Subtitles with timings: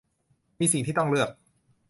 [0.59, 1.29] มีสิ่งที่ต้องเลือก